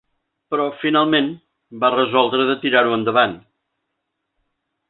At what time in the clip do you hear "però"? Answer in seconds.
0.53-0.63